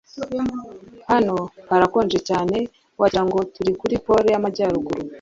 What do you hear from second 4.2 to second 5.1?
yAmajyaruguru